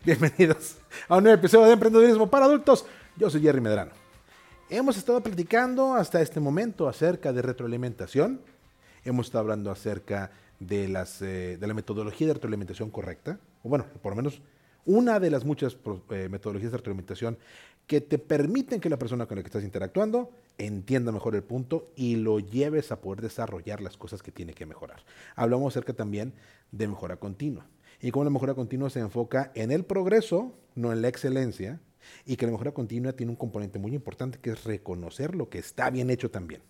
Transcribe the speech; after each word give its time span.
Bienvenidos 0.04 0.78
a 1.08 1.18
un 1.18 1.24
nuevo 1.24 1.38
episodio 1.38 1.66
de 1.66 1.74
Emprendedurismo 1.74 2.30
para 2.30 2.46
Adultos. 2.46 2.86
Yo 3.18 3.28
soy 3.28 3.42
Jerry 3.42 3.60
Medrano. 3.60 3.90
Hemos 4.70 4.96
estado 4.96 5.22
platicando 5.22 5.92
hasta 5.92 6.22
este 6.22 6.40
momento 6.40 6.88
acerca 6.88 7.34
de 7.34 7.42
retroalimentación. 7.42 8.40
Hemos 9.04 9.26
estado 9.26 9.42
hablando 9.42 9.70
acerca 9.70 10.30
de, 10.58 10.88
las, 10.88 11.20
eh, 11.20 11.58
de 11.60 11.66
la 11.66 11.74
metodología 11.74 12.28
de 12.28 12.32
retroalimentación 12.32 12.88
correcta. 12.90 13.38
O 13.62 13.68
bueno, 13.68 13.84
por 14.00 14.12
lo 14.12 14.16
menos 14.16 14.40
una 14.86 15.20
de 15.20 15.28
las 15.28 15.44
muchas 15.44 15.76
eh, 16.08 16.28
metodologías 16.30 16.72
de 16.72 16.78
retroalimentación 16.78 17.36
que 17.86 18.00
te 18.00 18.18
permiten 18.18 18.80
que 18.80 18.88
la 18.88 18.98
persona 18.98 19.26
con 19.26 19.36
la 19.36 19.42
que 19.42 19.48
estás 19.48 19.64
interactuando 19.64 20.30
entienda 20.56 21.12
mejor 21.12 21.34
el 21.34 21.42
punto 21.42 21.92
y 21.94 22.16
lo 22.16 22.38
lleves 22.38 22.90
a 22.90 23.02
poder 23.02 23.20
desarrollar 23.20 23.82
las 23.82 23.98
cosas 23.98 24.22
que 24.22 24.32
tiene 24.32 24.54
que 24.54 24.64
mejorar. 24.64 25.04
Hablamos 25.36 25.74
acerca 25.74 25.92
también 25.92 26.32
de 26.72 26.88
mejora 26.88 27.16
continua 27.16 27.66
y 28.00 28.10
cómo 28.10 28.24
la 28.24 28.30
mejora 28.30 28.54
continua 28.54 28.90
se 28.90 29.00
enfoca 29.00 29.52
en 29.54 29.70
el 29.70 29.84
progreso, 29.84 30.58
no 30.74 30.92
en 30.92 31.02
la 31.02 31.08
excelencia, 31.08 31.80
y 32.24 32.36
que 32.36 32.46
la 32.46 32.52
mejora 32.52 32.72
continua 32.72 33.12
tiene 33.12 33.30
un 33.30 33.36
componente 33.36 33.78
muy 33.78 33.94
importante 33.94 34.38
que 34.38 34.50
es 34.50 34.64
reconocer 34.64 35.34
lo 35.34 35.48
que 35.48 35.58
está 35.58 35.90
bien 35.90 36.10
hecho 36.10 36.30
también. 36.30 36.62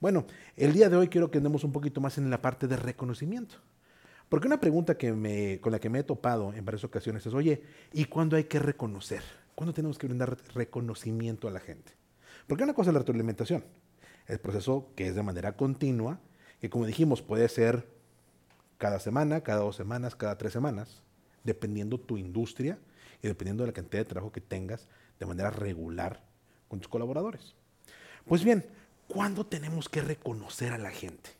Bueno, 0.00 0.26
el 0.56 0.72
día 0.72 0.88
de 0.88 0.96
hoy 0.96 1.08
quiero 1.08 1.30
que 1.30 1.38
andemos 1.38 1.62
un 1.64 1.72
poquito 1.72 2.00
más 2.00 2.18
en 2.18 2.30
la 2.30 2.42
parte 2.42 2.66
de 2.66 2.76
reconocimiento. 2.76 3.56
Porque 4.28 4.46
una 4.46 4.58
pregunta 4.58 4.96
que 4.96 5.12
me, 5.12 5.60
con 5.60 5.72
la 5.72 5.78
que 5.78 5.90
me 5.90 5.98
he 5.98 6.02
topado 6.04 6.54
en 6.54 6.64
varias 6.64 6.84
ocasiones 6.84 7.26
es, 7.26 7.34
oye, 7.34 7.62
¿y 7.92 8.06
cuándo 8.06 8.36
hay 8.36 8.44
que 8.44 8.58
reconocer? 8.58 9.22
¿Cuándo 9.54 9.74
tenemos 9.74 9.98
que 9.98 10.06
brindar 10.06 10.38
reconocimiento 10.54 11.48
a 11.48 11.50
la 11.50 11.60
gente? 11.60 11.92
Porque 12.46 12.64
una 12.64 12.72
cosa 12.72 12.90
es 12.90 12.94
la 12.94 13.00
retroalimentación, 13.00 13.64
el 14.26 14.40
proceso 14.40 14.90
que 14.96 15.08
es 15.08 15.14
de 15.14 15.22
manera 15.22 15.54
continua, 15.54 16.18
que 16.60 16.70
como 16.70 16.86
dijimos 16.86 17.20
puede 17.20 17.48
ser 17.48 17.86
cada 18.82 18.98
semana, 18.98 19.42
cada 19.42 19.60
dos 19.60 19.76
semanas, 19.76 20.16
cada 20.16 20.36
tres 20.36 20.52
semanas, 20.52 21.02
dependiendo 21.44 22.00
tu 22.00 22.18
industria 22.18 22.80
y 23.22 23.28
dependiendo 23.28 23.62
de 23.62 23.68
la 23.68 23.72
cantidad 23.72 24.00
de 24.00 24.08
trabajo 24.08 24.32
que 24.32 24.40
tengas 24.40 24.88
de 25.20 25.24
manera 25.24 25.50
regular 25.50 26.20
con 26.66 26.80
tus 26.80 26.88
colaboradores. 26.88 27.54
Pues 28.26 28.42
bien, 28.42 28.66
¿cuándo 29.06 29.46
tenemos 29.46 29.88
que 29.88 30.00
reconocer 30.00 30.72
a 30.72 30.78
la 30.78 30.90
gente? 30.90 31.30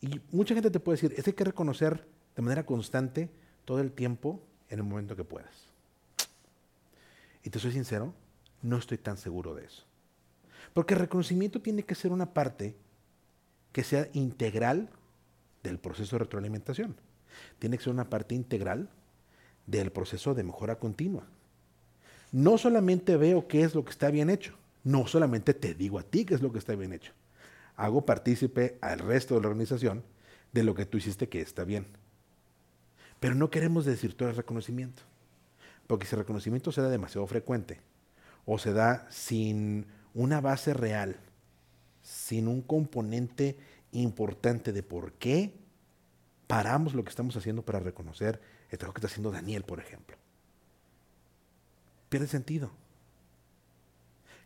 Y 0.00 0.20
mucha 0.30 0.54
gente 0.54 0.70
te 0.70 0.78
puede 0.78 1.00
decir, 1.00 1.12
es 1.16 1.24
que 1.24 1.30
hay 1.30 1.34
que 1.34 1.42
reconocer 1.42 2.06
de 2.36 2.42
manera 2.42 2.64
constante 2.64 3.28
todo 3.64 3.80
el 3.80 3.90
tiempo 3.90 4.40
en 4.68 4.78
el 4.78 4.84
momento 4.84 5.16
que 5.16 5.24
puedas. 5.24 5.66
Y 7.42 7.50
te 7.50 7.58
soy 7.58 7.72
sincero, 7.72 8.14
no 8.62 8.76
estoy 8.76 8.98
tan 8.98 9.18
seguro 9.18 9.56
de 9.56 9.64
eso. 9.64 9.84
Porque 10.74 10.94
el 10.94 11.00
reconocimiento 11.00 11.60
tiene 11.60 11.82
que 11.82 11.96
ser 11.96 12.12
una 12.12 12.32
parte 12.32 12.76
que 13.72 13.82
sea 13.82 14.08
integral 14.12 14.90
del 15.62 15.78
proceso 15.78 16.16
de 16.16 16.20
retroalimentación. 16.20 16.96
Tiene 17.58 17.78
que 17.78 17.84
ser 17.84 17.92
una 17.92 18.10
parte 18.10 18.34
integral 18.34 18.88
del 19.66 19.92
proceso 19.92 20.34
de 20.34 20.44
mejora 20.44 20.78
continua. 20.78 21.24
No 22.32 22.58
solamente 22.58 23.16
veo 23.16 23.48
qué 23.48 23.62
es 23.62 23.74
lo 23.74 23.84
que 23.84 23.90
está 23.90 24.10
bien 24.10 24.30
hecho, 24.30 24.54
no 24.84 25.06
solamente 25.06 25.54
te 25.54 25.74
digo 25.74 25.98
a 25.98 26.02
ti 26.02 26.24
qué 26.24 26.34
es 26.34 26.42
lo 26.42 26.52
que 26.52 26.58
está 26.58 26.74
bien 26.74 26.92
hecho. 26.92 27.12
Hago 27.76 28.04
partícipe 28.04 28.78
al 28.80 28.98
resto 28.98 29.34
de 29.34 29.42
la 29.42 29.48
organización 29.48 30.02
de 30.52 30.62
lo 30.62 30.74
que 30.74 30.86
tú 30.86 30.98
hiciste 30.98 31.28
que 31.28 31.40
está 31.40 31.64
bien. 31.64 31.86
Pero 33.20 33.34
no 33.34 33.50
queremos 33.50 33.84
decir 33.84 34.16
todo 34.16 34.28
el 34.28 34.36
reconocimiento, 34.36 35.02
porque 35.86 36.06
si 36.06 36.14
el 36.14 36.20
reconocimiento 36.20 36.72
se 36.72 36.82
da 36.82 36.88
demasiado 36.88 37.26
frecuente 37.26 37.80
o 38.46 38.58
se 38.58 38.72
da 38.72 39.06
sin 39.10 39.86
una 40.14 40.40
base 40.40 40.72
real, 40.72 41.16
sin 42.02 42.48
un 42.48 42.62
componente 42.62 43.58
importante 43.92 44.72
de 44.72 44.82
por 44.82 45.12
qué 45.14 45.52
paramos 46.46 46.94
lo 46.94 47.04
que 47.04 47.10
estamos 47.10 47.36
haciendo 47.36 47.62
para 47.62 47.80
reconocer 47.80 48.40
el 48.70 48.78
trabajo 48.78 48.94
que 48.94 48.98
está 49.00 49.08
haciendo 49.08 49.30
Daniel, 49.30 49.62
por 49.62 49.80
ejemplo. 49.80 50.16
Pierde 52.08 52.26
sentido. 52.26 52.70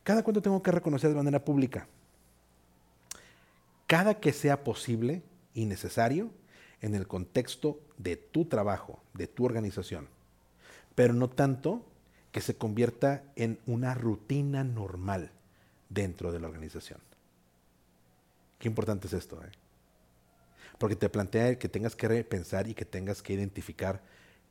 ¿Cada 0.03 0.23
cuánto 0.25 0.43
tengo 0.43 0.63
que 0.63 0.73
reconocer 0.73 1.11
de 1.11 1.17
manera 1.17 1.45
pública? 1.45 1.87
Cada 3.87 4.21
que 4.21 4.33
sea 4.33 4.65
posible 4.65 5.23
y 5.55 5.67
necesario 5.67 6.31
en 6.81 6.95
el 6.95 7.07
contexto 7.07 7.81
de 7.99 8.17
tu 8.17 8.47
trabajo, 8.47 9.01
de 9.15 9.29
tu 9.29 9.45
organización, 9.45 10.09
pero 10.95 11.15
no 11.15 11.31
tanto 11.31 11.87
que 12.33 12.41
se 12.41 12.57
convierta 12.57 13.23
en 13.37 13.61
una 13.67 13.95
rutina 13.95 14.65
normal 14.65 15.31
dentro 15.89 16.33
de 16.33 16.41
la 16.41 16.49
organización. 16.49 17.01
Qué 18.63 18.69
importante 18.69 19.09
es 19.09 19.13
esto, 19.13 19.43
¿eh? 19.43 19.51
Porque 20.79 20.95
te 20.95 21.09
plantea 21.09 21.59
que 21.59 21.69
tengas 21.69 21.97
que 21.97 22.07
repensar 22.07 22.69
y 22.69 22.75
que 22.75 22.85
tengas 22.85 23.21
que 23.21 23.33
identificar 23.33 24.01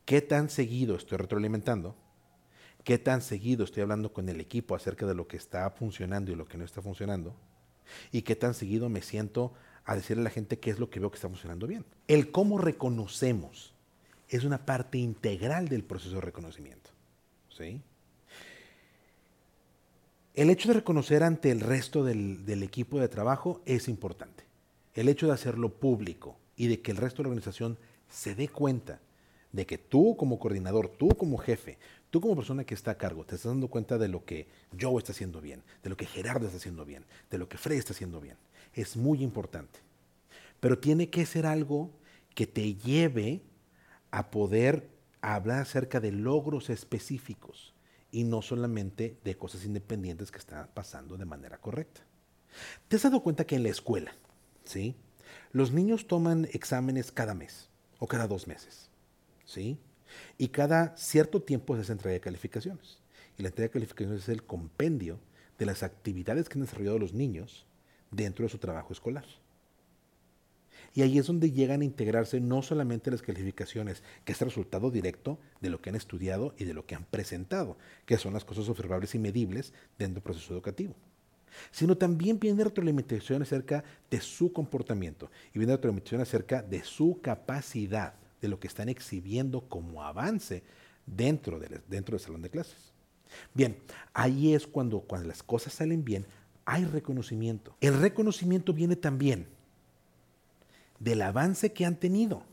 qué 0.04 0.22
tan 0.22 0.50
seguido 0.50 0.98
estoy 0.98 1.18
retroalimentando, 1.18 1.96
qué 2.84 2.98
tan 2.98 3.22
seguido 3.22 3.64
estoy 3.64 3.84
hablando 3.84 4.12
con 4.12 4.28
el 4.28 4.42
equipo 4.42 4.76
acerca 4.76 5.06
de 5.06 5.16
lo 5.16 5.30
que 5.30 5.38
está 5.38 5.70
funcionando 5.70 6.30
y 6.30 6.36
lo 6.36 6.44
que 6.44 6.58
no 6.58 6.66
está 6.66 6.82
funcionando, 6.82 7.34
y 8.12 8.24
qué 8.24 8.36
tan 8.36 8.54
seguido 8.54 8.90
me 8.90 9.02
siento 9.02 9.54
a 9.86 9.96
decirle 9.96 10.24
a 10.24 10.26
la 10.26 10.30
gente 10.30 10.60
qué 10.60 10.72
es 10.72 10.80
lo 10.80 10.90
que 10.90 11.00
veo 11.00 11.10
que 11.10 11.16
está 11.16 11.30
funcionando 11.30 11.66
bien. 11.66 11.86
El 12.10 12.34
cómo 12.34 12.58
reconocemos 12.58 13.74
es 14.28 14.44
una 14.44 14.66
parte 14.66 14.98
integral 14.98 15.70
del 15.70 15.86
proceso 15.86 16.16
de 16.16 16.22
reconocimiento. 16.22 16.90
¿sí? 17.48 17.82
El 20.34 20.50
hecho 20.50 20.70
de 20.70 20.76
reconocer 20.76 21.24
ante 21.24 21.52
el 21.52 21.60
resto 21.60 22.06
del, 22.06 22.64
equipo 22.64 23.02
de 23.02 23.10
trabajo 23.10 23.62
es 23.66 23.90
importante. 23.90 24.46
El 24.94 25.10
hecho 25.10 25.28
de 25.28 25.34
hacerlo 25.34 25.74
público 25.74 26.38
y 26.56 26.68
de 26.68 26.82
que 26.82 26.92
el 26.92 26.98
resto 26.98 27.18
de 27.18 27.24
la 27.24 27.30
organización 27.32 27.78
se 28.10 28.34
dé 28.34 28.48
cuenta 28.48 29.02
de 29.52 29.66
que 29.66 29.78
tú 29.78 30.16
como 30.16 30.40
coordinador, 30.40 30.88
tú 30.88 31.10
como 31.10 31.38
jefe, 31.38 31.78
tú 32.10 32.22
como 32.22 32.38
persona 32.38 32.64
que 32.64 32.74
está 32.74 32.92
a 32.92 32.98
cargo, 32.98 33.26
te 33.26 33.36
estás 33.36 33.52
dando 33.52 33.68
cuenta 33.68 33.98
de 33.98 34.08
lo 34.08 34.24
que 34.24 34.48
Joe 34.80 35.00
está 35.00 35.12
haciendo 35.12 35.42
bien, 35.42 35.64
de 35.84 35.90
lo 35.90 35.98
que 35.98 36.06
Gerardo 36.06 36.46
está 36.46 36.60
haciendo 36.60 36.86
bien, 36.86 37.04
de 37.30 37.38
lo 37.38 37.50
que 37.50 37.58
Fred 37.58 37.76
está 37.76 37.92
haciendo 37.92 38.22
bien. 38.22 38.38
Es 38.74 38.96
muy 38.96 39.22
importante. 39.22 39.80
Pero 40.62 40.80
tiene 40.80 41.10
que 41.10 41.26
ser 41.26 41.46
algo 41.46 41.92
que 42.36 42.48
te 42.48 42.76
lleve 42.76 43.42
a 44.12 44.32
poder 44.32 44.88
hablar 45.20 45.60
acerca 45.60 46.00
de 46.00 46.14
logros 46.14 46.70
específicos 46.70 47.74
y 48.12 48.24
no 48.24 48.42
solamente 48.42 49.18
de 49.24 49.38
cosas 49.38 49.66
independientes 49.66 50.32
que 50.32 50.38
están 50.38 50.70
pasando 50.74 51.18
de 51.18 51.26
manera 51.26 51.58
correcta. 51.60 52.02
¿Te 52.88 52.98
has 52.98 53.04
dado 53.04 53.24
cuenta 53.24 53.46
que 53.46 53.56
en 53.56 53.64
la 53.64 53.70
escuela, 53.70 54.14
¿sí? 54.64 54.96
Los 55.52 55.72
niños 55.72 56.08
toman 56.08 56.48
exámenes 56.52 57.12
cada 57.12 57.34
mes 57.34 57.70
o 58.00 58.08
cada 58.08 58.28
dos 58.28 58.48
meses, 58.48 58.90
¿sí? 59.46 59.80
Y 60.38 60.50
cada 60.50 60.96
cierto 60.98 61.42
tiempo 61.42 61.76
se 61.76 61.82
hace 61.82 61.94
entrega 61.94 62.14
de 62.14 62.20
calificaciones. 62.20 63.00
Y 63.38 63.44
la 63.44 63.50
entrega 63.50 63.70
de 63.70 63.74
calificaciones 63.74 64.24
es 64.24 64.30
el 64.30 64.44
compendio 64.44 65.20
de 65.58 65.66
las 65.66 65.84
actividades 65.84 66.50
que 66.50 66.56
han 66.56 66.66
desarrollado 66.66 67.00
los 67.00 67.14
niños 67.14 67.66
dentro 68.12 68.44
de 68.44 68.50
su 68.50 68.58
trabajo 68.58 68.92
escolar. 68.92 69.26
Y 70.94 71.02
ahí 71.02 71.18
es 71.18 71.28
donde 71.28 71.52
llegan 71.52 71.82
a 71.82 71.86
integrarse 71.86 72.40
no 72.42 72.62
solamente 72.62 73.12
las 73.12 73.22
calificaciones, 73.22 74.04
que 74.26 74.34
es 74.34 74.42
el 74.42 74.50
resultado 74.50 74.92
directo 74.92 75.40
de 75.62 75.70
lo 75.70 75.82
que 75.82 75.90
han 75.90 75.96
estudiado 75.96 76.54
y 76.58 76.66
de 76.66 76.74
lo 76.74 76.86
que 76.86 76.96
han 76.96 77.06
presentado, 77.06 77.78
que 78.06 78.18
son 78.18 78.34
las 78.34 78.44
cosas 78.44 78.68
observables 78.68 79.16
y 79.16 79.20
medibles 79.20 79.74
dentro 79.98 80.16
del 80.16 80.24
proceso 80.24 80.54
educativo, 80.54 80.96
sino 81.72 81.98
también 81.98 82.40
viene 82.40 82.64
retroalimentación 82.64 83.42
acerca 83.42 83.84
de 84.10 84.20
su 84.20 84.52
comportamiento 84.52 85.32
y 85.54 85.60
viene 85.60 85.74
retroalimentación 85.74 86.22
acerca 86.22 86.62
de 86.62 86.84
su 86.84 87.20
capacidad, 87.22 88.16
de 88.42 88.48
lo 88.48 88.60
que 88.60 88.68
están 88.68 88.90
exhibiendo 88.90 89.62
como 89.62 90.04
avance 90.04 90.64
dentro, 91.06 91.60
dentro 91.88 92.18
del 92.18 92.26
salón 92.26 92.42
de 92.42 92.50
clases. 92.50 92.92
Bien, 93.54 93.78
ahí 94.14 94.54
es 94.54 94.68
cuando, 94.68 95.00
cuando 95.02 95.28
las 95.28 95.44
cosas 95.44 95.74
salen 95.74 96.04
bien, 96.04 96.26
hay 96.66 96.86
reconocimiento. 96.86 97.76
El 97.80 98.00
reconocimiento 98.00 98.74
viene 98.74 98.96
también 98.96 99.48
del 101.04 101.22
avance 101.22 101.74
que 101.74 101.86
han 101.86 101.96
tenido. 101.96 102.44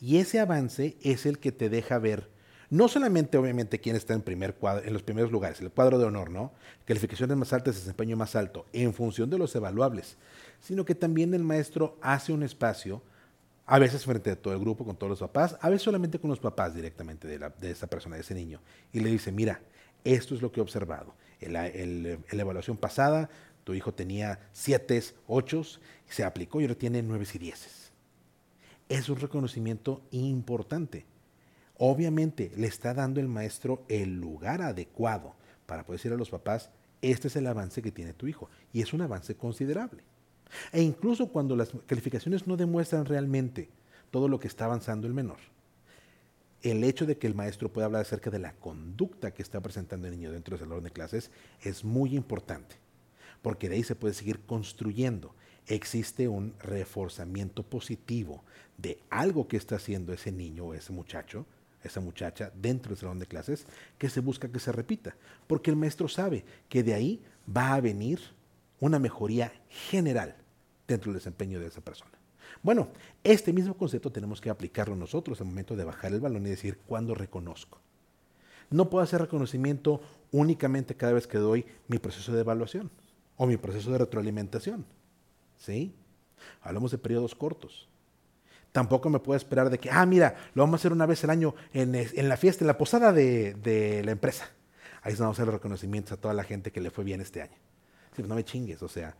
Y 0.00 0.18
ese 0.18 0.40
avance 0.40 0.96
es 1.02 1.26
el 1.26 1.38
que 1.38 1.52
te 1.52 1.68
deja 1.68 1.98
ver 1.98 2.32
no 2.70 2.88
solamente 2.88 3.38
obviamente 3.38 3.78
quién 3.78 3.94
está 3.94 4.14
en, 4.14 4.22
primer 4.22 4.54
cuadro, 4.54 4.84
en 4.84 4.92
los 4.92 5.02
primeros 5.02 5.30
lugares, 5.30 5.60
el 5.60 5.70
cuadro 5.70 5.98
de 5.98 6.06
honor, 6.06 6.30
¿no? 6.30 6.52
Calificaciones 6.86 7.36
más 7.36 7.52
altas, 7.52 7.76
desempeño 7.76 8.16
más 8.16 8.34
alto, 8.34 8.66
en 8.72 8.92
función 8.94 9.30
de 9.30 9.38
los 9.38 9.54
evaluables, 9.54 10.16
sino 10.60 10.84
que 10.84 10.94
también 10.94 11.34
el 11.34 11.44
maestro 11.44 11.96
hace 12.00 12.32
un 12.32 12.42
espacio, 12.42 13.02
a 13.66 13.78
veces 13.78 14.04
frente 14.04 14.30
a 14.30 14.36
todo 14.36 14.54
el 14.54 14.60
grupo, 14.60 14.84
con 14.84 14.96
todos 14.96 15.10
los 15.10 15.20
papás, 15.20 15.56
a 15.60 15.68
veces 15.68 15.82
solamente 15.82 16.18
con 16.18 16.30
los 16.30 16.40
papás 16.40 16.74
directamente 16.74 17.28
de, 17.28 17.50
de 17.60 17.70
esa 17.70 17.86
persona, 17.86 18.16
de 18.16 18.22
ese 18.22 18.34
niño, 18.34 18.60
y 18.92 19.00
le 19.00 19.10
dice, 19.10 19.30
mira, 19.30 19.60
esto 20.02 20.34
es 20.34 20.42
lo 20.42 20.52
que 20.52 20.60
he 20.60 20.62
observado. 20.62 21.14
En 21.40 21.52
la, 21.52 21.68
evaluación 21.68 22.76
pasada, 22.76 23.28
tu 23.64 23.74
hijo 23.74 23.92
tenía 23.92 24.48
7, 24.52 25.02
8, 25.26 25.62
se 26.08 26.24
aplicó 26.24 26.60
y 26.60 26.64
ahora 26.64 26.74
tiene 26.74 27.02
9 27.02 27.26
y 27.34 27.38
10. 27.38 27.92
Es 28.88 29.08
un 29.08 29.16
reconocimiento 29.16 30.02
importante. 30.10 31.06
Obviamente 31.78 32.52
le 32.56 32.68
está 32.68 32.94
dando 32.94 33.20
el 33.20 33.28
maestro 33.28 33.84
el 33.88 34.20
lugar 34.20 34.62
adecuado 34.62 35.34
para 35.66 35.84
poder 35.84 35.98
decir 35.98 36.12
a 36.12 36.16
los 36.16 36.30
papás, 36.30 36.70
este 37.02 37.28
es 37.28 37.36
el 37.36 37.46
avance 37.46 37.82
que 37.82 37.90
tiene 37.90 38.12
tu 38.12 38.26
hijo. 38.26 38.48
Y 38.72 38.82
es 38.82 38.92
un 38.92 39.00
avance 39.00 39.34
considerable. 39.34 40.02
E 40.72 40.82
incluso 40.82 41.28
cuando 41.28 41.56
las 41.56 41.72
calificaciones 41.86 42.46
no 42.46 42.56
demuestran 42.56 43.06
realmente 43.06 43.70
todo 44.10 44.28
lo 44.28 44.38
que 44.38 44.48
está 44.48 44.66
avanzando 44.66 45.06
el 45.06 45.14
menor, 45.14 45.38
el 46.62 46.82
hecho 46.84 47.04
de 47.04 47.18
que 47.18 47.26
el 47.26 47.34
maestro 47.34 47.72
pueda 47.72 47.86
hablar 47.86 48.02
acerca 48.02 48.30
de 48.30 48.38
la 48.38 48.54
conducta 48.54 49.32
que 49.32 49.42
está 49.42 49.60
presentando 49.60 50.06
el 50.06 50.14
niño 50.14 50.32
dentro 50.32 50.56
del 50.56 50.66
salón 50.66 50.84
de 50.84 50.90
clases 50.90 51.30
es 51.62 51.84
muy 51.84 52.14
importante, 52.14 52.76
porque 53.44 53.68
de 53.68 53.74
ahí 53.74 53.82
se 53.84 53.94
puede 53.94 54.14
seguir 54.14 54.40
construyendo. 54.40 55.34
Existe 55.66 56.28
un 56.28 56.54
reforzamiento 56.60 57.62
positivo 57.62 58.42
de 58.78 58.98
algo 59.10 59.48
que 59.48 59.58
está 59.58 59.76
haciendo 59.76 60.14
ese 60.14 60.32
niño 60.32 60.64
o 60.64 60.74
ese 60.74 60.94
muchacho, 60.94 61.44
esa 61.82 62.00
muchacha 62.00 62.50
dentro 62.54 62.88
del 62.88 62.98
salón 62.98 63.18
de 63.18 63.26
clases, 63.26 63.66
que 63.98 64.08
se 64.08 64.20
busca 64.20 64.50
que 64.50 64.58
se 64.60 64.72
repita, 64.72 65.14
porque 65.46 65.70
el 65.70 65.76
maestro 65.76 66.08
sabe 66.08 66.42
que 66.70 66.82
de 66.82 66.94
ahí 66.94 67.22
va 67.54 67.74
a 67.74 67.82
venir 67.82 68.18
una 68.80 68.98
mejoría 68.98 69.52
general 69.68 70.36
dentro 70.88 71.12
del 71.12 71.20
desempeño 71.20 71.60
de 71.60 71.66
esa 71.66 71.82
persona. 71.82 72.12
Bueno, 72.62 72.88
este 73.24 73.52
mismo 73.52 73.76
concepto 73.76 74.10
tenemos 74.10 74.40
que 74.40 74.48
aplicarlo 74.48 74.96
nosotros 74.96 75.38
al 75.42 75.48
momento 75.48 75.76
de 75.76 75.84
bajar 75.84 76.14
el 76.14 76.20
balón 76.20 76.46
y 76.46 76.50
decir 76.50 76.78
cuándo 76.86 77.14
reconozco. 77.14 77.78
No 78.70 78.88
puedo 78.88 79.04
hacer 79.04 79.20
reconocimiento 79.20 80.00
únicamente 80.32 80.94
cada 80.94 81.12
vez 81.12 81.26
que 81.26 81.36
doy 81.36 81.66
mi 81.88 81.98
proceso 81.98 82.32
de 82.32 82.40
evaluación 82.40 82.90
o 83.36 83.46
mi 83.46 83.56
proceso 83.56 83.90
de 83.90 83.98
retroalimentación. 83.98 84.84
¿Sí? 85.58 85.94
Hablamos 86.62 86.90
de 86.90 86.98
periodos 86.98 87.34
cortos. 87.34 87.88
Tampoco 88.72 89.08
me 89.08 89.20
puedo 89.20 89.36
esperar 89.36 89.70
de 89.70 89.78
que, 89.78 89.90
ah, 89.90 90.04
mira, 90.04 90.34
lo 90.54 90.62
vamos 90.62 90.74
a 90.74 90.80
hacer 90.80 90.92
una 90.92 91.06
vez 91.06 91.22
al 91.22 91.30
año 91.30 91.54
en, 91.72 91.92
la 92.28 92.36
fiesta, 92.36 92.64
en 92.64 92.66
la 92.66 92.76
posada 92.76 93.12
de, 93.12 94.02
la 94.04 94.10
empresa. 94.10 94.50
Ahí 95.02 95.14
vamos 95.14 95.34
a 95.34 95.42
hacer 95.42 95.46
los 95.46 95.54
reconocimientos 95.54 96.12
a 96.12 96.16
toda 96.16 96.34
la 96.34 96.42
gente 96.42 96.72
que 96.72 96.80
le 96.80 96.90
fue 96.90 97.04
bien 97.04 97.20
este 97.20 97.40
año. 97.40 97.56
Pues 98.16 98.26
no 98.26 98.34
me 98.34 98.44
chingues, 98.44 98.82
o 98.82 98.88
sea, 98.88 99.16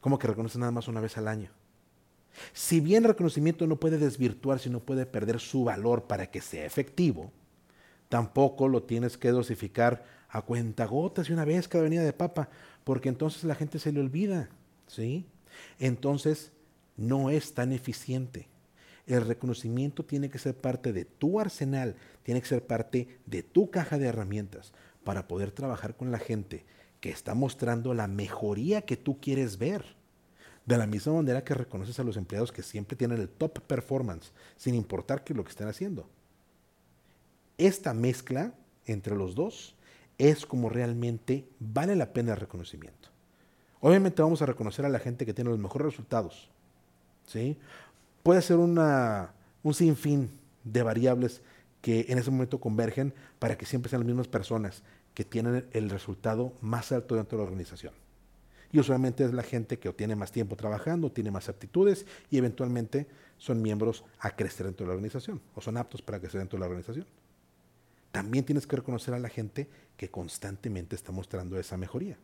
¿cómo 0.00 0.18
que 0.18 0.26
reconoce 0.26 0.58
nada 0.58 0.72
más 0.72 0.88
una 0.88 1.00
vez 1.00 1.16
al 1.18 1.28
año? 1.28 1.50
Si 2.52 2.80
bien 2.80 3.04
el 3.04 3.10
reconocimiento 3.10 3.66
no 3.66 3.76
puede 3.76 3.98
desvirtuarse, 3.98 4.70
no 4.70 4.80
puede 4.80 5.06
perder 5.06 5.40
su 5.40 5.64
valor 5.64 6.04
para 6.04 6.30
que 6.30 6.40
sea 6.40 6.64
efectivo, 6.64 7.30
tampoco 8.08 8.68
lo 8.68 8.82
tienes 8.82 9.16
que 9.16 9.30
dosificar 9.30 10.04
a 10.28 10.42
cuentagotas 10.42 11.28
y 11.28 11.32
una 11.32 11.44
vez 11.44 11.68
cada 11.68 11.84
venida 11.84 12.02
de 12.02 12.12
papa, 12.12 12.48
porque 12.84 13.08
entonces 13.08 13.44
la 13.44 13.54
gente 13.54 13.78
se 13.78 13.92
le 13.92 14.00
olvida, 14.00 14.48
¿sí? 14.86 15.26
Entonces 15.78 16.52
no 16.96 17.30
es 17.30 17.54
tan 17.54 17.72
eficiente. 17.72 18.48
El 19.06 19.24
reconocimiento 19.24 20.04
tiene 20.04 20.28
que 20.28 20.38
ser 20.38 20.56
parte 20.56 20.92
de 20.92 21.04
tu 21.04 21.38
arsenal, 21.38 21.96
tiene 22.22 22.40
que 22.40 22.48
ser 22.48 22.66
parte 22.66 23.18
de 23.26 23.42
tu 23.42 23.70
caja 23.70 23.98
de 23.98 24.06
herramientas 24.06 24.72
para 25.04 25.28
poder 25.28 25.52
trabajar 25.52 25.96
con 25.96 26.10
la 26.10 26.18
gente 26.18 26.64
que 27.00 27.10
está 27.10 27.34
mostrando 27.34 27.94
la 27.94 28.08
mejoría 28.08 28.82
que 28.82 28.96
tú 28.96 29.20
quieres 29.20 29.58
ver. 29.58 29.84
De 30.64 30.76
la 30.76 30.88
misma 30.88 31.12
manera 31.12 31.44
que 31.44 31.54
reconoces 31.54 32.00
a 32.00 32.04
los 32.04 32.16
empleados 32.16 32.50
que 32.50 32.64
siempre 32.64 32.96
tienen 32.96 33.20
el 33.20 33.28
top 33.28 33.60
performance, 33.60 34.32
sin 34.56 34.74
importar 34.74 35.22
qué 35.22 35.32
es 35.32 35.36
lo 35.36 35.44
que 35.44 35.50
estén 35.50 35.68
haciendo. 35.68 36.08
Esta 37.56 37.94
mezcla 37.94 38.52
entre 38.84 39.14
los 39.14 39.36
dos 39.36 39.76
es 40.18 40.46
como 40.46 40.68
realmente 40.68 41.46
vale 41.58 41.96
la 41.96 42.12
pena 42.12 42.32
el 42.32 42.40
reconocimiento. 42.40 43.10
Obviamente 43.80 44.22
vamos 44.22 44.42
a 44.42 44.46
reconocer 44.46 44.84
a 44.84 44.88
la 44.88 44.98
gente 44.98 45.26
que 45.26 45.34
tiene 45.34 45.50
los 45.50 45.58
mejores 45.58 45.86
resultados. 45.86 46.50
¿sí? 47.26 47.58
Puede 48.22 48.42
ser 48.42 48.56
una, 48.56 49.32
un 49.62 49.74
sinfín 49.74 50.30
de 50.64 50.82
variables 50.82 51.42
que 51.80 52.06
en 52.08 52.18
ese 52.18 52.30
momento 52.30 52.58
convergen 52.58 53.14
para 53.38 53.56
que 53.56 53.66
siempre 53.66 53.90
sean 53.90 54.00
las 54.00 54.06
mismas 54.08 54.28
personas 54.28 54.82
que 55.14 55.24
tienen 55.24 55.66
el 55.72 55.88
resultado 55.88 56.52
más 56.60 56.90
alto 56.92 57.14
dentro 57.14 57.38
de 57.38 57.44
la 57.44 57.48
organización. 57.48 57.94
Y 58.72 58.80
usualmente 58.80 59.24
es 59.24 59.32
la 59.32 59.42
gente 59.42 59.78
que 59.78 59.92
tiene 59.92 60.16
más 60.16 60.32
tiempo 60.32 60.56
trabajando, 60.56 61.12
tiene 61.12 61.30
más 61.30 61.48
aptitudes 61.48 62.04
y 62.30 62.38
eventualmente 62.38 63.06
son 63.38 63.62
miembros 63.62 64.04
a 64.18 64.34
crecer 64.34 64.66
dentro 64.66 64.84
de 64.84 64.88
la 64.88 64.94
organización 64.94 65.40
o 65.54 65.60
son 65.60 65.76
aptos 65.76 66.02
para 66.02 66.18
crecer 66.18 66.40
dentro 66.40 66.56
de 66.56 66.60
la 66.60 66.66
organización. 66.66 67.06
También 68.16 68.46
tienes 68.46 68.66
que 68.66 68.76
reconocer 68.76 69.12
a 69.12 69.18
la 69.18 69.28
gente 69.28 69.68
que 69.98 70.10
constantemente 70.10 70.96
está 70.96 71.12
mostrando 71.12 71.60
esa 71.60 71.76
mejoría. 71.76 72.16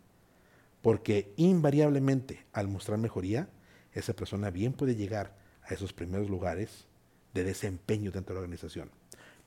Porque 0.81 1.35
invariablemente 1.37 2.47
al 2.55 2.67
mostrar 2.67 2.97
mejoría, 2.97 3.51
esa 3.93 4.15
persona 4.15 4.49
bien 4.49 4.73
puede 4.73 4.97
llegar 4.97 5.37
a 5.63 5.75
esos 5.75 5.93
primeros 5.93 6.31
lugares 6.31 6.87
de 7.35 7.45
desempeño 7.45 8.11
dentro 8.11 8.35
de 8.35 8.41
la 8.41 8.45
organización, 8.45 8.91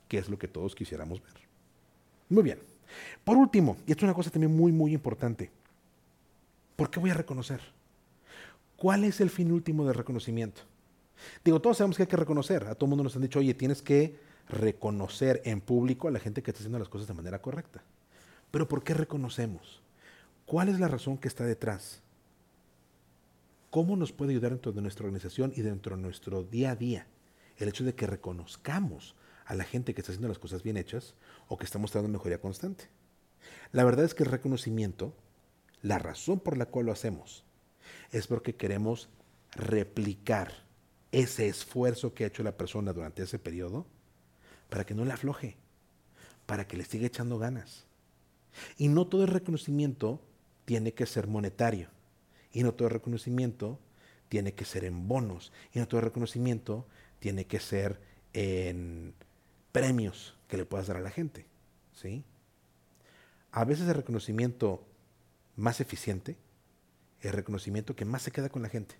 que 0.07 0.19
es 0.19 0.29
lo 0.29 0.37
que 0.37 0.47
todos 0.47 0.75
quisiéramos 0.75 1.19
ver. 1.19 1.33
Muy 2.29 2.43
bien. 2.43 2.59
Por 3.23 3.37
último, 3.37 3.77
y 3.87 3.93
esto 3.93 4.01
es 4.01 4.09
una 4.09 4.13
cosa 4.13 4.29
también 4.29 4.55
muy, 4.55 4.71
muy 4.71 4.93
importante, 4.93 5.49
¿Por 6.75 6.91
qué 6.91 6.99
voy 6.99 7.09
a 7.09 7.15
reconocer? 7.15 7.61
¿Cuál 8.75 9.05
es 9.05 9.19
el 9.19 9.31
fin 9.31 9.51
último 9.51 9.83
del 9.85 9.95
reconocimiento? 9.95 10.61
Digo, 11.43 11.59
todos 11.59 11.77
sabemos 11.77 11.97
que 11.97 12.03
hay 12.03 12.07
que 12.07 12.17
reconocer. 12.17 12.67
A 12.67 12.75
todo 12.75 12.85
el 12.85 12.89
mundo 12.89 13.03
nos 13.03 13.15
han 13.15 13.21
dicho, 13.21 13.39
oye, 13.39 13.55
tienes 13.55 13.81
que 13.81 14.19
reconocer 14.47 15.41
en 15.45 15.61
público 15.61 16.07
a 16.07 16.11
la 16.11 16.19
gente 16.19 16.43
que 16.43 16.51
está 16.51 16.59
haciendo 16.59 16.79
las 16.79 16.89
cosas 16.89 17.07
de 17.07 17.13
manera 17.13 17.41
correcta. 17.41 17.83
Pero 18.51 18.67
¿por 18.67 18.83
qué 18.83 18.93
reconocemos? 18.93 19.81
¿Cuál 20.45 20.69
es 20.69 20.79
la 20.79 20.87
razón 20.87 21.17
que 21.17 21.27
está 21.27 21.45
detrás? 21.45 22.01
¿Cómo 23.69 23.95
nos 23.95 24.13
puede 24.13 24.31
ayudar 24.31 24.51
dentro 24.51 24.71
de 24.71 24.81
nuestra 24.81 25.05
organización 25.05 25.51
y 25.55 25.61
dentro 25.61 25.95
de 25.95 26.01
nuestro 26.01 26.43
día 26.43 26.71
a 26.71 26.75
día 26.75 27.07
el 27.57 27.69
hecho 27.69 27.83
de 27.83 27.95
que 27.95 28.07
reconozcamos 28.07 29.15
a 29.45 29.55
la 29.55 29.63
gente 29.63 29.93
que 29.93 30.01
está 30.01 30.11
haciendo 30.11 30.27
las 30.27 30.39
cosas 30.39 30.63
bien 30.63 30.77
hechas 30.77 31.15
o 31.47 31.57
que 31.57 31.65
está 31.65 31.79
mostrando 31.79 32.09
mejoría 32.09 32.39
constante? 32.39 32.85
La 33.71 33.83
verdad 33.83 34.05
es 34.05 34.13
que 34.13 34.23
el 34.23 34.31
reconocimiento 34.31 35.13
la 35.85 35.99
razón 35.99 36.39
por 36.39 36.57
la 36.57 36.65
cual 36.65 36.87
lo 36.87 36.91
hacemos 36.91 37.43
es 38.11 38.25
porque 38.25 38.55
queremos 38.55 39.07
replicar 39.51 40.65
ese 41.11 41.47
esfuerzo 41.47 42.15
que 42.15 42.23
ha 42.23 42.27
hecho 42.27 42.41
la 42.41 42.57
persona 42.57 42.91
durante 42.91 43.21
ese 43.21 43.37
periodo 43.37 43.85
para 44.69 44.85
que 44.85 44.93
no 44.93 45.05
le 45.05 45.13
afloje, 45.13 45.57
para 46.45 46.67
que 46.67 46.77
le 46.77 46.85
siga 46.85 47.07
echando 47.07 47.37
ganas. 47.37 47.85
Y 48.77 48.87
no 48.87 49.07
todo 49.07 49.23
el 49.23 49.29
reconocimiento 49.29 50.21
tiene 50.65 50.93
que 50.93 51.05
ser 51.05 51.27
monetario, 51.27 51.89
y 52.51 52.63
no 52.63 52.73
todo 52.73 52.87
el 52.87 52.93
reconocimiento 52.93 53.79
tiene 54.29 54.53
que 54.53 54.65
ser 54.65 54.85
en 54.85 55.07
bonos, 55.07 55.51
y 55.73 55.79
no 55.79 55.87
todo 55.87 55.99
el 55.99 56.05
reconocimiento 56.05 56.85
tiene 57.19 57.45
que 57.45 57.59
ser 57.59 57.99
en 58.33 59.13
premios 59.71 60.35
que 60.47 60.57
le 60.57 60.65
puedas 60.65 60.87
dar 60.87 60.97
a 60.97 61.01
la 61.01 61.11
gente. 61.11 61.45
¿sí? 61.93 62.23
A 63.51 63.65
veces 63.65 63.87
el 63.87 63.95
reconocimiento 63.95 64.85
más 65.55 65.79
eficiente, 65.81 66.37
el 67.21 67.31
reconocimiento 67.31 67.95
que 67.95 68.05
más 68.05 68.21
se 68.21 68.31
queda 68.31 68.49
con 68.49 68.61
la 68.61 68.69
gente, 68.69 68.95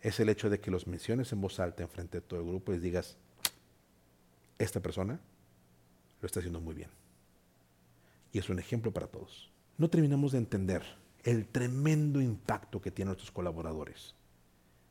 es 0.00 0.20
el 0.20 0.28
hecho 0.28 0.48
de 0.48 0.60
que 0.60 0.70
los 0.70 0.86
menciones 0.86 1.32
en 1.32 1.40
voz 1.40 1.58
alta 1.58 1.82
en 1.82 1.88
frente 1.88 2.18
de 2.18 2.22
todo 2.22 2.40
el 2.40 2.46
grupo 2.46 2.72
y 2.72 2.78
digas, 2.78 3.16
esta 4.58 4.80
persona 4.80 5.20
lo 6.20 6.26
está 6.26 6.40
haciendo 6.40 6.60
muy 6.60 6.74
bien. 6.74 6.90
Y 8.32 8.38
es 8.38 8.48
un 8.48 8.58
ejemplo 8.58 8.92
para 8.92 9.06
todos. 9.06 9.50
No 9.76 9.88
terminamos 9.88 10.32
de 10.32 10.38
entender 10.38 10.82
el 11.22 11.46
tremendo 11.46 12.20
impacto 12.20 12.80
que 12.80 12.90
tienen 12.90 13.10
nuestros 13.10 13.30
colaboradores. 13.30 14.14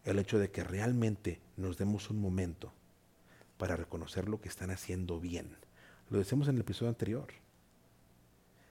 El 0.04 0.20
hecho 0.20 0.40
de 0.40 0.52
que 0.52 0.64
realmente 0.64 1.42
nos 1.58 1.78
demos 1.78 2.10
un 2.10 2.22
momento 2.22 2.74
para 3.58 3.76
reconocer 3.76 4.30
lo 4.30 4.40
que 4.40 4.50
están 4.50 4.72
haciendo 4.72 5.20
bien. 5.20 5.58
Lo 6.10 6.20
decimos 6.20 6.48
en 6.48 6.56
el 6.56 6.62
episodio 6.62 6.90
anterior 6.90 7.28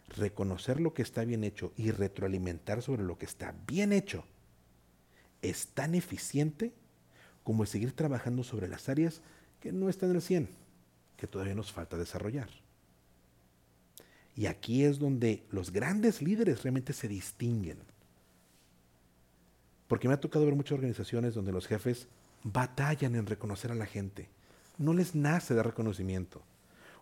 reconocer 0.09 0.81
lo 0.81 0.95
que 0.95 1.03
está 1.03 1.25
bien 1.25 1.45
hecho 1.45 1.73
y 1.76 1.91
retroalimentar 1.91 2.83
sobre 2.83 3.03
lo 3.03 3.19
que 3.19 3.26
está 3.26 3.55
bien 3.67 3.93
hecho 3.93 4.25
es 5.43 5.69
tan 5.69 5.95
eficiente 5.95 6.73
como 7.43 7.62
el 7.62 7.69
seguir 7.69 7.93
trabajando 7.93 8.43
sobre 8.43 8.69
las 8.69 8.88
áreas 8.88 9.21
que 9.61 9.73
no 9.73 9.88
están 9.88 10.11
al 10.11 10.23
100, 10.23 10.49
que 11.16 11.26
todavía 11.26 11.54
nos 11.54 11.73
falta 11.73 11.96
desarrollar. 11.96 12.49
Y 14.35 14.46
aquí 14.46 14.85
es 14.85 14.99
donde 14.99 15.44
los 15.50 15.73
grandes 15.73 16.20
líderes 16.20 16.62
realmente 16.62 16.92
se 16.92 17.08
distinguen. 17.08 17.78
Porque 19.88 20.08
me 20.08 20.14
ha 20.14 20.20
tocado 20.20 20.44
ver 20.44 20.54
muchas 20.54 20.73
organizaciones 20.73 21.35
donde 21.35 21.52
los 21.52 21.66
jefes 21.66 22.06
batallan 22.42 23.14
en 23.14 23.26
reconocer 23.26 23.73
a 23.73 23.76
la 23.76 23.87
gente. 23.87 24.28
No 24.78 24.92
les 24.92 25.14
nace 25.14 25.54
de 25.54 25.62
reconocimiento 25.62 26.42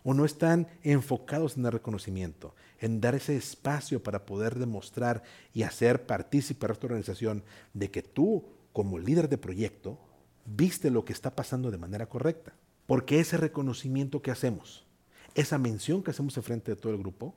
o 0.05 0.13
no 0.13 0.23
están 0.23 0.67
enfocados 0.83 1.57
en 1.57 1.65
el 1.65 1.71
reconocimiento, 1.71 2.55
en 2.79 3.01
dar 3.01 3.15
ese 3.15 3.35
espacio 3.35 4.03
para 4.03 4.23
poder 4.25 4.55
demostrar 4.55 5.23
y 5.51 5.63
hacer 5.63 6.05
partícipe 6.05 6.67
a 6.67 6.71
esta 6.71 6.85
organización 6.85 7.43
de 7.73 7.89
que 7.89 8.03
tú, 8.03 8.45
como 8.71 8.99
líder 8.99 9.29
de 9.29 9.39
proyecto, 9.39 9.99
viste 10.45 10.91
lo 10.91 11.03
que 11.05 11.11
está 11.11 11.35
pasando 11.35 11.71
de 11.71 11.79
manera 11.79 12.05
correcta. 12.05 12.53
Porque 12.85 13.19
ese 13.19 13.37
reconocimiento 13.37 14.21
que 14.21 14.31
hacemos, 14.31 14.85
esa 15.33 15.57
mención 15.57 16.03
que 16.03 16.11
hacemos 16.11 16.37
en 16.37 16.43
frente 16.43 16.71
de 16.71 16.77
todo 16.77 16.93
el 16.93 16.99
grupo, 16.99 17.35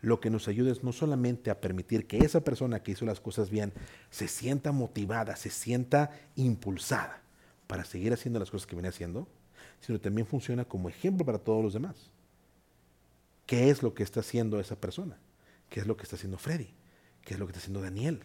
lo 0.00 0.20
que 0.20 0.30
nos 0.30 0.48
ayuda 0.48 0.70
es 0.70 0.84
no 0.84 0.92
solamente 0.92 1.50
a 1.50 1.60
permitir 1.60 2.06
que 2.06 2.18
esa 2.18 2.40
persona 2.40 2.82
que 2.82 2.92
hizo 2.92 3.04
las 3.04 3.20
cosas 3.20 3.50
bien 3.50 3.72
se 4.10 4.28
sienta 4.28 4.70
motivada, 4.72 5.34
se 5.36 5.50
sienta 5.50 6.10
impulsada 6.36 7.22
para 7.66 7.84
seguir 7.84 8.12
haciendo 8.12 8.38
las 8.38 8.50
cosas 8.50 8.66
que 8.66 8.76
viene 8.76 8.88
haciendo, 8.88 9.28
sino 9.80 10.00
también 10.00 10.26
funciona 10.26 10.64
como 10.64 10.88
ejemplo 10.88 11.24
para 11.26 11.38
todos 11.38 11.62
los 11.62 11.72
demás. 11.72 12.10
¿Qué 13.46 13.70
es 13.70 13.82
lo 13.82 13.94
que 13.94 14.02
está 14.02 14.20
haciendo 14.20 14.60
esa 14.60 14.76
persona? 14.76 15.18
¿Qué 15.68 15.80
es 15.80 15.86
lo 15.86 15.96
que 15.96 16.04
está 16.04 16.16
haciendo 16.16 16.38
Freddy? 16.38 16.74
¿Qué 17.22 17.34
es 17.34 17.40
lo 17.40 17.46
que 17.46 17.52
está 17.52 17.60
haciendo 17.60 17.80
Daniel? 17.80 18.22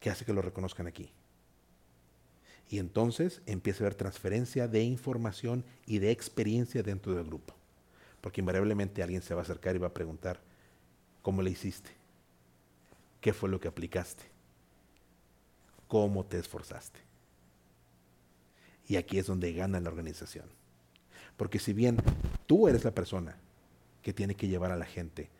¿Qué 0.00 0.10
hace 0.10 0.24
que 0.24 0.32
lo 0.32 0.42
reconozcan 0.42 0.86
aquí? 0.86 1.10
Y 2.68 2.78
entonces 2.78 3.40
empieza 3.46 3.82
a 3.82 3.86
haber 3.86 3.94
transferencia 3.94 4.68
de 4.68 4.82
información 4.82 5.64
y 5.86 5.98
de 5.98 6.10
experiencia 6.10 6.82
dentro 6.82 7.14
del 7.14 7.24
grupo. 7.24 7.54
Porque 8.20 8.40
invariablemente 8.40 9.02
alguien 9.02 9.22
se 9.22 9.34
va 9.34 9.40
a 9.40 9.44
acercar 9.44 9.74
y 9.74 9.78
va 9.78 9.88
a 9.88 9.94
preguntar, 9.94 10.40
¿cómo 11.22 11.40
le 11.40 11.50
hiciste? 11.50 11.90
¿Qué 13.20 13.32
fue 13.32 13.48
lo 13.48 13.58
que 13.58 13.68
aplicaste? 13.68 14.24
¿Cómo 15.86 16.26
te 16.26 16.38
esforzaste? 16.38 17.00
Y 18.86 18.96
aquí 18.96 19.18
es 19.18 19.26
donde 19.26 19.52
gana 19.52 19.80
la 19.80 19.88
organización. 19.88 20.46
Porque 21.36 21.58
si 21.58 21.72
bien 21.72 21.98
tú 22.46 22.68
eres 22.68 22.84
la 22.84 22.90
persona 22.90 23.36
que 24.02 24.12
tiene 24.12 24.34
que 24.34 24.48
llevar 24.48 24.72
a 24.72 24.76
la 24.76 24.86
gente 24.86 25.30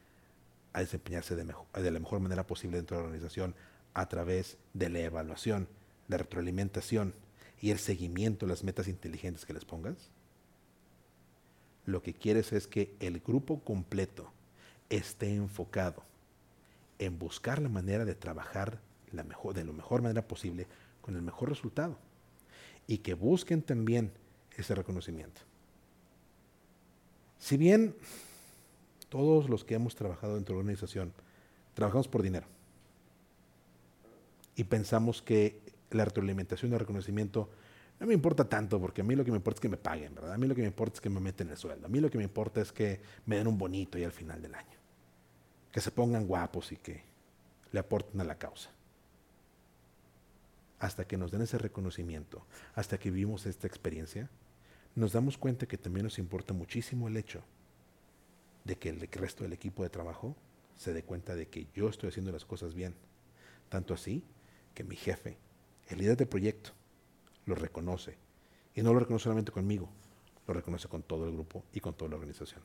a 0.72 0.80
desempeñarse 0.80 1.34
de, 1.36 1.44
de 1.44 1.90
la 1.90 1.98
mejor 1.98 2.20
manera 2.20 2.46
posible 2.46 2.76
dentro 2.76 2.96
de 2.96 3.02
la 3.02 3.06
organización 3.08 3.54
a 3.94 4.08
través 4.08 4.58
de 4.74 4.88
la 4.90 5.00
evaluación, 5.00 5.68
la 6.08 6.18
retroalimentación 6.18 7.14
y 7.60 7.70
el 7.70 7.78
seguimiento 7.78 8.46
de 8.46 8.50
las 8.52 8.64
metas 8.64 8.88
inteligentes 8.88 9.44
que 9.44 9.52
les 9.52 9.64
pongas, 9.64 10.10
lo 11.86 12.02
que 12.02 12.14
quieres 12.14 12.52
es 12.52 12.66
que 12.66 12.94
el 13.00 13.20
grupo 13.20 13.60
completo 13.60 14.30
esté 14.90 15.34
enfocado 15.34 16.02
en 16.98 17.18
buscar 17.18 17.60
la 17.62 17.68
manera 17.68 18.04
de 18.04 18.14
trabajar 18.14 18.80
la 19.12 19.24
mejor, 19.24 19.54
de 19.54 19.64
la 19.64 19.72
mejor 19.72 20.02
manera 20.02 20.26
posible 20.26 20.66
con 21.00 21.16
el 21.16 21.22
mejor 21.22 21.48
resultado 21.48 21.96
y 22.86 22.98
que 22.98 23.14
busquen 23.14 23.62
también 23.62 24.12
ese 24.56 24.74
reconocimiento. 24.74 25.40
Si 27.38 27.56
bien 27.56 27.94
todos 29.08 29.48
los 29.48 29.64
que 29.64 29.74
hemos 29.74 29.94
trabajado 29.94 30.34
dentro 30.34 30.54
de 30.54 30.58
la 30.58 30.64
organización 30.64 31.12
trabajamos 31.74 32.08
por 32.08 32.22
dinero 32.22 32.46
y 34.56 34.64
pensamos 34.64 35.22
que 35.22 35.60
la 35.90 36.04
retroalimentación 36.04 36.72
el 36.72 36.78
reconocimiento 36.78 37.50
no 38.00 38.06
me 38.06 38.14
importa 38.14 38.48
tanto, 38.48 38.80
porque 38.80 39.00
a 39.00 39.04
mí 39.04 39.16
lo 39.16 39.24
que 39.24 39.32
me 39.32 39.38
importa 39.38 39.58
es 39.58 39.62
que 39.62 39.68
me 39.68 39.76
paguen, 39.76 40.14
¿verdad? 40.14 40.32
A 40.32 40.38
mí 40.38 40.46
lo 40.46 40.54
que 40.54 40.60
me 40.60 40.68
importa 40.68 40.94
es 40.94 41.00
que 41.00 41.10
me 41.10 41.20
meten 41.20 41.48
el 41.48 41.56
sueldo. 41.56 41.86
A 41.86 41.88
mí 41.88 41.98
lo 41.98 42.10
que 42.10 42.18
me 42.18 42.24
importa 42.24 42.60
es 42.60 42.72
que 42.72 43.00
me 43.26 43.36
den 43.36 43.48
un 43.48 43.58
bonito 43.58 43.98
y 43.98 44.04
al 44.04 44.12
final 44.12 44.40
del 44.40 44.54
año. 44.54 44.78
Que 45.72 45.80
se 45.80 45.90
pongan 45.90 46.26
guapos 46.26 46.70
y 46.70 46.76
que 46.76 47.02
le 47.72 47.80
aporten 47.80 48.20
a 48.20 48.24
la 48.24 48.38
causa. 48.38 48.70
Hasta 50.78 51.06
que 51.08 51.16
nos 51.16 51.32
den 51.32 51.42
ese 51.42 51.58
reconocimiento, 51.58 52.46
hasta 52.76 52.98
que 52.98 53.10
vivimos 53.10 53.46
esta 53.46 53.66
experiencia, 53.66 54.30
nos 54.94 55.12
damos 55.12 55.36
cuenta 55.36 55.66
que 55.66 55.76
también 55.76 56.04
nos 56.04 56.20
importa 56.20 56.54
muchísimo 56.54 57.08
el 57.08 57.16
hecho 57.16 57.42
de 58.64 58.76
que 58.76 58.90
el 58.90 59.00
resto 59.00 59.42
del 59.42 59.54
equipo 59.54 59.82
de 59.82 59.90
trabajo 59.90 60.36
se 60.76 60.92
dé 60.92 61.02
cuenta 61.02 61.34
de 61.34 61.48
que 61.48 61.66
yo 61.74 61.88
estoy 61.88 62.10
haciendo 62.10 62.30
las 62.30 62.44
cosas 62.44 62.74
bien. 62.74 62.94
Tanto 63.68 63.92
así 63.92 64.22
que 64.72 64.84
mi 64.84 64.94
jefe, 64.94 65.36
el 65.88 65.98
líder 65.98 66.16
del 66.16 66.28
proyecto, 66.28 66.70
lo 67.46 67.54
reconoce. 67.54 68.16
Y 68.74 68.82
no 68.82 68.92
lo 68.92 69.00
reconoce 69.00 69.24
solamente 69.24 69.50
conmigo, 69.50 69.88
lo 70.46 70.54
reconoce 70.54 70.88
con 70.88 71.02
todo 71.02 71.26
el 71.26 71.32
grupo 71.32 71.64
y 71.72 71.80
con 71.80 71.94
toda 71.94 72.10
la 72.10 72.16
organización. 72.16 72.62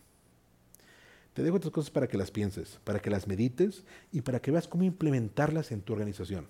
Te 1.34 1.42
dejo 1.42 1.56
estas 1.56 1.72
cosas 1.72 1.90
para 1.90 2.08
que 2.08 2.18
las 2.18 2.30
pienses, 2.30 2.80
para 2.84 3.00
que 3.00 3.10
las 3.10 3.28
medites 3.28 3.84
y 4.12 4.22
para 4.22 4.40
que 4.40 4.52
veas 4.52 4.68
cómo 4.68 4.84
implementarlas 4.84 5.72
en 5.72 5.82
tu 5.82 5.94
organización. 5.94 6.48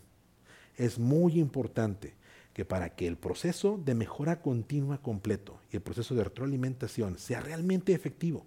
Es 0.76 1.00
muy 1.00 1.40
importante 1.40 2.16
que 2.54 2.66
para 2.66 2.90
que 2.90 3.08
el 3.08 3.18
proceso 3.18 3.80
de 3.84 3.96
mejora 3.96 4.42
continua 4.42 5.02
completo 5.02 5.60
y 5.72 5.78
el 5.78 5.82
proceso 5.82 6.16
de 6.16 6.26
retroalimentación 6.26 7.18
sea 7.18 7.40
realmente 7.40 7.94
efectivo, 7.94 8.46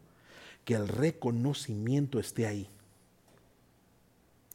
que 0.65 0.75
el 0.75 0.89
reconocimiento 0.89 2.19
esté 2.19 2.47
ahí. 2.47 2.69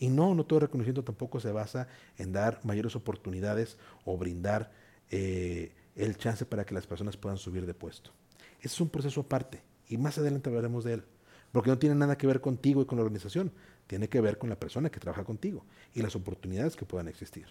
Y 0.01 0.09
no, 0.09 0.33
no 0.33 0.47
todo 0.47 0.61
reconocimiento 0.61 1.03
tampoco 1.03 1.39
se 1.39 1.51
basa 1.51 1.87
en 2.17 2.33
dar 2.33 2.59
mayores 2.63 2.95
oportunidades 2.95 3.77
o 4.03 4.17
brindar 4.17 4.71
eh, 5.11 5.75
el 5.95 6.17
chance 6.17 6.43
para 6.43 6.65
que 6.65 6.73
las 6.73 6.87
personas 6.87 7.17
puedan 7.17 7.37
subir 7.37 7.67
de 7.67 7.75
puesto. 7.75 8.09
Ese 8.57 8.73
es 8.73 8.81
un 8.81 8.89
proceso 8.89 9.21
aparte 9.21 9.61
y 9.87 9.99
más 9.99 10.17
adelante 10.17 10.49
hablaremos 10.49 10.83
de 10.85 10.93
él, 10.93 11.03
porque 11.51 11.69
no 11.69 11.77
tiene 11.77 11.93
nada 11.93 12.17
que 12.17 12.25
ver 12.25 12.41
contigo 12.41 12.81
y 12.81 12.85
con 12.87 12.97
la 12.97 13.03
organización, 13.03 13.51
tiene 13.85 14.09
que 14.09 14.21
ver 14.21 14.39
con 14.39 14.49
la 14.49 14.59
persona 14.59 14.89
que 14.89 14.99
trabaja 14.99 15.23
contigo 15.23 15.67
y 15.93 16.01
las 16.01 16.15
oportunidades 16.15 16.75
que 16.75 16.85
puedan 16.85 17.07
existir. 17.07 17.45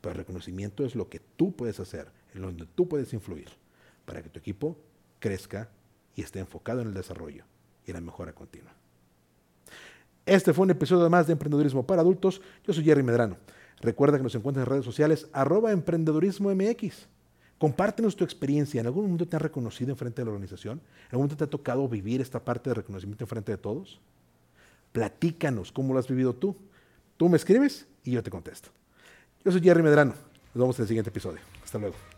Pero 0.00 0.12
el 0.12 0.18
reconocimiento 0.18 0.84
es 0.84 0.94
lo 0.94 1.08
que 1.08 1.18
tú 1.18 1.56
puedes 1.56 1.80
hacer, 1.80 2.12
en 2.32 2.42
donde 2.42 2.64
tú 2.64 2.88
puedes 2.88 3.12
influir 3.12 3.48
para 4.04 4.22
que 4.22 4.28
tu 4.28 4.38
equipo 4.38 4.78
crezca 5.18 5.68
y 6.14 6.22
esté 6.22 6.38
enfocado 6.38 6.80
en 6.80 6.86
el 6.86 6.94
desarrollo 6.94 7.44
y 7.84 7.92
la 7.92 8.00
mejora 8.00 8.34
continua. 8.34 8.72
Este 10.24 10.52
fue 10.52 10.64
un 10.64 10.70
episodio 10.70 11.10
más 11.10 11.26
de 11.26 11.32
Emprendedurismo 11.32 11.84
para 11.84 12.00
Adultos. 12.00 12.40
Yo 12.64 12.72
soy 12.72 12.84
Jerry 12.84 13.02
Medrano. 13.02 13.36
Recuerda 13.80 14.18
que 14.18 14.22
nos 14.22 14.34
encuentras 14.36 14.64
en 14.64 14.70
redes 14.70 14.84
sociales, 14.84 15.26
arroba 15.32 15.72
emprendedurismo 15.72 16.54
MX. 16.54 17.08
Compártenos 17.58 18.14
tu 18.14 18.22
experiencia. 18.22 18.80
¿En 18.80 18.86
algún 18.86 19.04
momento 19.04 19.26
te 19.26 19.34
han 19.34 19.42
reconocido 19.42 19.90
en 19.90 19.96
frente 19.96 20.22
de 20.22 20.26
la 20.26 20.30
organización? 20.30 20.78
¿En 20.78 21.06
algún 21.06 21.22
momento 21.22 21.36
te 21.36 21.44
ha 21.44 21.50
tocado 21.50 21.88
vivir 21.88 22.20
esta 22.20 22.44
parte 22.44 22.70
de 22.70 22.74
reconocimiento 22.74 23.24
en 23.24 23.28
frente 23.28 23.50
de 23.52 23.58
todos? 23.58 24.00
Platícanos 24.92 25.72
cómo 25.72 25.92
lo 25.92 25.98
has 25.98 26.06
vivido 26.06 26.34
tú. 26.34 26.56
Tú 27.16 27.28
me 27.28 27.36
escribes 27.36 27.88
y 28.04 28.12
yo 28.12 28.22
te 28.22 28.30
contesto. 28.30 28.70
Yo 29.44 29.50
soy 29.50 29.60
Jerry 29.60 29.82
Medrano. 29.82 30.12
Nos 30.54 30.62
vemos 30.62 30.78
en 30.78 30.82
el 30.82 30.88
siguiente 30.88 31.10
episodio. 31.10 31.40
Hasta 31.64 31.78
luego. 31.78 32.11